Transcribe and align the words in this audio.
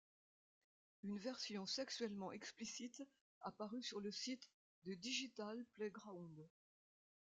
Une 1.03 1.19
version 1.19 1.67
sexuellement 1.67 2.31
explicite 2.31 3.03
apparue 3.41 3.83
sur 3.83 3.99
le 3.99 4.09
site 4.11 4.49
de 4.85 4.95
Digital 4.95 5.63
Playground. 5.73 6.49